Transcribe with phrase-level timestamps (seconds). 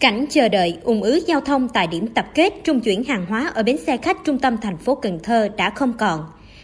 [0.00, 3.50] Cảnh chờ đợi ùn ứ giao thông tại điểm tập kết trung chuyển hàng hóa
[3.54, 6.20] ở bến xe khách trung tâm thành phố Cần Thơ đã không còn.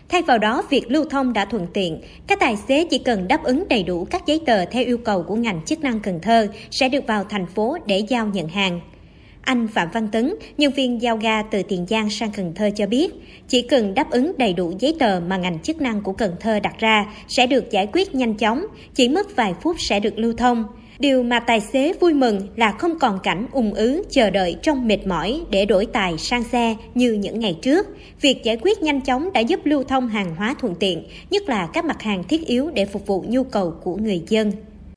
[0.08, 2.00] Thay vào đó, việc lưu thông đã thuận tiện.
[2.26, 5.22] Các tài xế chỉ cần đáp ứng đầy đủ các giấy tờ theo yêu cầu
[5.22, 8.80] của ngành chức năng Cần Thơ sẽ được vào thành phố để giao nhận hàng.
[9.42, 12.86] Anh Phạm Văn Tấn, nhân viên giao ga từ Tiền Giang sang Cần Thơ cho
[12.86, 13.14] biết,
[13.48, 16.60] chỉ cần đáp ứng đầy đủ giấy tờ mà ngành chức năng của Cần Thơ
[16.60, 20.32] đặt ra sẽ được giải quyết nhanh chóng, chỉ mất vài phút sẽ được lưu
[20.32, 20.64] thông.
[20.98, 24.88] Điều mà tài xế vui mừng là không còn cảnh ung ứ chờ đợi trong
[24.88, 27.86] mệt mỏi để đổi tài sang xe như những ngày trước.
[28.20, 31.68] Việc giải quyết nhanh chóng đã giúp lưu thông hàng hóa thuận tiện, nhất là
[31.72, 34.52] các mặt hàng thiết yếu để phục vụ nhu cầu của người dân.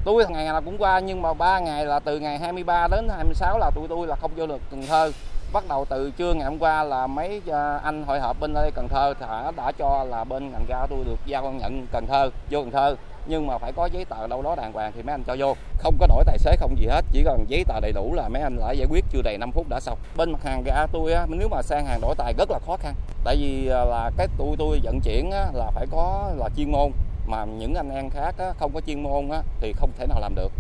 [0.06, 3.60] Tôi ngày nào cũng qua nhưng mà 3 ngày là từ ngày 23 đến 26
[3.60, 5.12] là tụi tôi là không vô được Cần Thơ.
[5.54, 8.72] Bắt đầu từ trưa ngày hôm qua là mấy à, anh hội họp bên đây
[8.76, 12.30] Cần Thơ đã, đã cho là bên ngành ga tôi được giao nhận Cần Thơ,
[12.50, 12.96] vô Cần Thơ.
[13.26, 15.56] Nhưng mà phải có giấy tờ đâu đó đàng hoàng thì mấy anh cho vô.
[15.78, 18.30] Không có đổi tài xế không gì hết chỉ cần giấy tờ đầy đủ là
[18.30, 19.98] mấy anh lại giải quyết chưa đầy 5 phút đã xong.
[20.18, 22.78] Bên mặt hàng ga tôi á nếu mà sang hàng đổi tài rất là khó
[22.78, 22.94] khăn.
[23.24, 26.72] Tại vì à, là cái tôi tôi vận chuyển á, là phải có là chuyên
[26.72, 26.92] môn.
[27.28, 30.20] Mà những anh em khác á, không có chuyên môn á, thì không thể nào
[30.20, 30.52] làm được.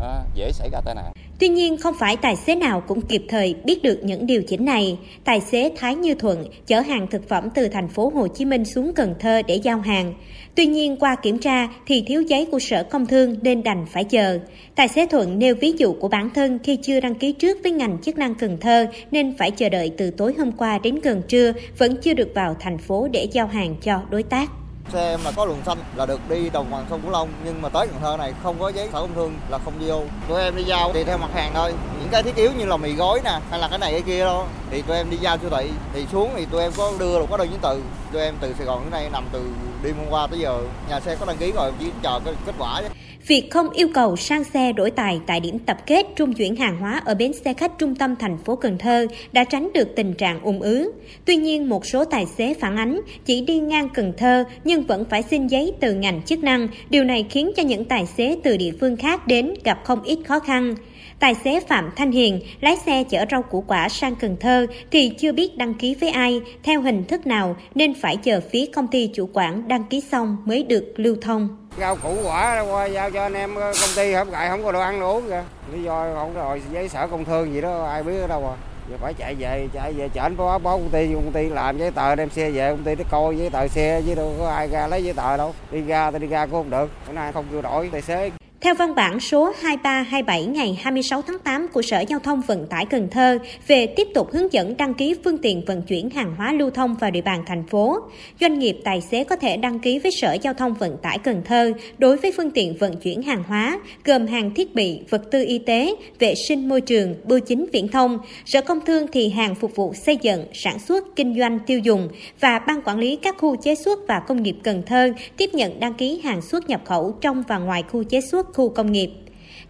[0.00, 1.12] À, dễ xảy ra tai nạn.
[1.38, 4.64] Tuy nhiên, không phải tài xế nào cũng kịp thời biết được những điều chỉnh
[4.64, 4.98] này.
[5.24, 8.64] Tài xế Thái Như Thuận chở hàng thực phẩm từ thành phố Hồ Chí Minh
[8.64, 10.14] xuống Cần Thơ để giao hàng.
[10.54, 14.04] Tuy nhiên, qua kiểm tra thì thiếu giấy của Sở Công Thương nên đành phải
[14.04, 14.38] chờ.
[14.74, 17.72] Tài xế Thuận nêu ví dụ của bản thân khi chưa đăng ký trước với
[17.72, 21.22] ngành chức năng Cần Thơ nên phải chờ đợi từ tối hôm qua đến gần
[21.28, 24.50] trưa vẫn chưa được vào thành phố để giao hàng cho đối tác.
[24.92, 27.68] Xe mà có luồng xanh là được đi đồng bằng sông Cửu Long, nhưng mà
[27.68, 30.02] tới Cần Thơ này không có giấy sở công thương là không vô.
[30.28, 31.72] Tụi em đi giao tùy theo mặt hàng thôi.
[32.14, 34.46] Cái thiết yếu như là mì gói nè hay là cái này cái kia đâu
[34.70, 37.26] thì tụi em đi giao siêu thị thì xuống thì tụi em có đưa được
[37.30, 37.82] có đơn chứng từ.
[38.12, 39.42] Tụi em từ Sài Gòn đến nay nằm từ
[39.84, 40.58] đêm hôm qua tới giờ
[40.90, 42.88] nhà xe có đăng ký rồi chỉ chờ cái kết quả chứ.
[43.26, 46.80] Việc không yêu cầu sang xe đổi tài tại điểm tập kết trung chuyển hàng
[46.80, 50.14] hóa ở bến xe khách trung tâm thành phố Cần Thơ đã tránh được tình
[50.14, 50.92] trạng ùn ứ.
[51.24, 55.04] Tuy nhiên, một số tài xế phản ánh chỉ đi ngang Cần Thơ nhưng vẫn
[55.10, 56.68] phải xin giấy từ ngành chức năng.
[56.90, 60.18] Điều này khiến cho những tài xế từ địa phương khác đến gặp không ít
[60.28, 60.74] khó khăn.
[61.20, 65.08] Tài xế Phạm Thanh Hiền lái xe chở rau củ quả sang Cần Thơ thì
[65.18, 68.88] chưa biết đăng ký với ai, theo hình thức nào nên phải chờ phía công
[68.88, 71.48] ty chủ quản đăng ký xong mới được lưu thông.
[71.80, 74.72] Rau củ quả qua giao cho anh em ờ, công ty không gại không có
[74.72, 75.44] đồ ăn đồ uống kìa.
[75.72, 78.56] Lý do không rồi giấy sở công thương gì đó ai biết ở đâu à.
[78.90, 81.78] Giờ phải chạy về, chạy về chở anh báo báo công ty, công ty làm
[81.78, 84.48] giấy tờ đem xe về, công ty nó coi giấy tờ xe chứ đâu có
[84.48, 85.54] ai ra lấy giấy tờ đâu.
[85.70, 88.30] Đi ra thì đi ra cũng không được, bữa nay không kêu đổi tài xế.
[88.64, 92.86] Theo văn bản số 2327 ngày 26 tháng 8 của Sở Giao thông Vận tải
[92.86, 96.52] Cần Thơ về tiếp tục hướng dẫn đăng ký phương tiện vận chuyển hàng hóa
[96.52, 97.98] lưu thông vào địa bàn thành phố,
[98.40, 101.42] doanh nghiệp tài xế có thể đăng ký với Sở Giao thông Vận tải Cần
[101.44, 105.44] Thơ đối với phương tiện vận chuyển hàng hóa gồm hàng thiết bị, vật tư
[105.46, 109.54] y tế, vệ sinh môi trường, bưu chính viễn thông, Sở Công Thương thì hàng
[109.54, 112.08] phục vụ xây dựng, sản xuất, kinh doanh, tiêu dùng
[112.40, 115.80] và Ban Quản lý các khu chế xuất và công nghiệp Cần Thơ tiếp nhận
[115.80, 119.10] đăng ký hàng xuất nhập khẩu trong và ngoài khu chế xuất khu công nghiệp.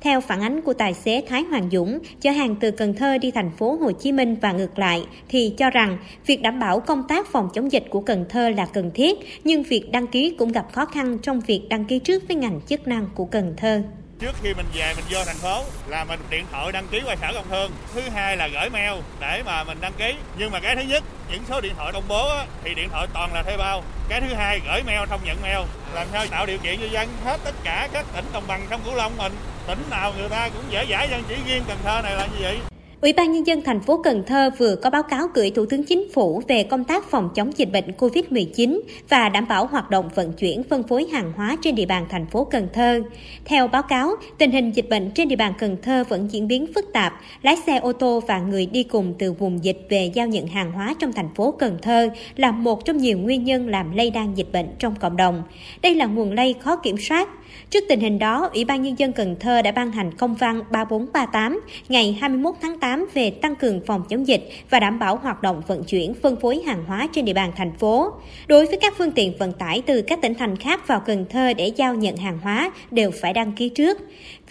[0.01, 3.31] Theo phản ánh của tài xế Thái Hoàng Dũng, chở hàng từ Cần Thơ đi
[3.31, 7.03] thành phố Hồ Chí Minh và ngược lại, thì cho rằng việc đảm bảo công
[7.09, 10.53] tác phòng chống dịch của Cần Thơ là cần thiết, nhưng việc đăng ký cũng
[10.53, 13.83] gặp khó khăn trong việc đăng ký trước với ngành chức năng của Cần Thơ
[14.19, 17.17] trước khi mình về mình vô thành phố là mình điện thoại đăng ký qua
[17.21, 17.73] sở công thương.
[17.95, 20.15] Thứ hai là gửi mail để mà mình đăng ký.
[20.39, 23.07] Nhưng mà cái thứ nhất những số điện thoại công bố á, thì điện thoại
[23.15, 23.83] toàn là thuê bao.
[24.09, 25.59] Cái thứ hai gửi mail không nhận mail.
[25.95, 28.81] Làm sao tạo điều kiện cho dân hết tất cả các tỉnh đồng bằng sông
[28.85, 29.37] cửu long mình
[29.67, 32.39] tỉnh nào người ta cũng dễ dãi dân chỉ riêng cần thơ này là như
[32.41, 32.74] vậy.
[33.05, 35.85] Ủy ban Nhân dân thành phố Cần Thơ vừa có báo cáo gửi Thủ tướng
[35.85, 40.11] Chính phủ về công tác phòng chống dịch bệnh COVID-19 và đảm bảo hoạt động
[40.15, 43.03] vận chuyển phân phối hàng hóa trên địa bàn thành phố Cần Thơ.
[43.45, 46.67] Theo báo cáo, tình hình dịch bệnh trên địa bàn Cần Thơ vẫn diễn biến
[46.75, 47.21] phức tạp.
[47.43, 50.73] Lái xe ô tô và người đi cùng từ vùng dịch về giao nhận hàng
[50.73, 54.37] hóa trong thành phố Cần Thơ là một trong nhiều nguyên nhân làm lây lan
[54.37, 55.43] dịch bệnh trong cộng đồng.
[55.83, 57.29] Đây là nguồn lây khó kiểm soát.
[57.71, 60.63] Trước tình hình đó, Ủy ban Nhân dân Cần Thơ đã ban hành công văn
[60.71, 65.43] 3438 ngày 21 tháng 8 về tăng cường phòng chống dịch và đảm bảo hoạt
[65.43, 68.13] động vận chuyển phân phối hàng hóa trên địa bàn thành phố.
[68.47, 71.53] Đối với các phương tiện vận tải từ các tỉnh thành khác vào Cần Thơ
[71.53, 73.99] để giao nhận hàng hóa đều phải đăng ký trước.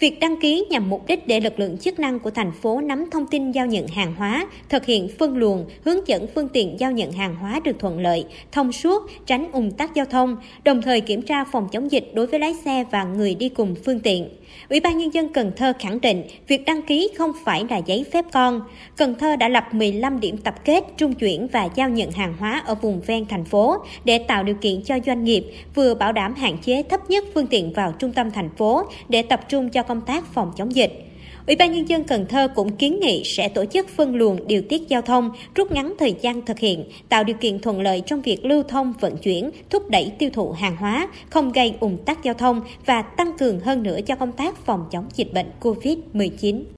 [0.00, 3.10] Việc đăng ký nhằm mục đích để lực lượng chức năng của thành phố nắm
[3.10, 6.92] thông tin giao nhận hàng hóa, thực hiện phân luồng, hướng dẫn phương tiện giao
[6.92, 11.00] nhận hàng hóa được thuận lợi, thông suốt, tránh ủng tắc giao thông, đồng thời
[11.00, 14.28] kiểm tra phòng chống dịch đối với lái xe và người đi cùng phương tiện.
[14.70, 18.04] Ủy ban Nhân dân Cần Thơ khẳng định việc đăng ký không phải là giấy
[18.12, 18.60] phép con.
[18.96, 22.62] Cần Thơ đã lập 15 điểm tập kết, trung chuyển và giao nhận hàng hóa
[22.66, 25.44] ở vùng ven thành phố để tạo điều kiện cho doanh nghiệp
[25.74, 29.22] vừa bảo đảm hạn chế thấp nhất phương tiện vào trung tâm thành phố để
[29.22, 31.13] tập trung cho công tác phòng chống dịch.
[31.46, 34.62] Ủy ban Nhân dân Cần Thơ cũng kiến nghị sẽ tổ chức phân luồng điều
[34.62, 38.22] tiết giao thông, rút ngắn thời gian thực hiện, tạo điều kiện thuận lợi trong
[38.22, 42.22] việc lưu thông vận chuyển, thúc đẩy tiêu thụ hàng hóa, không gây ủng tắc
[42.22, 46.64] giao thông và tăng cường hơn nữa cho công tác phòng chống dịch bệnh COVID-19.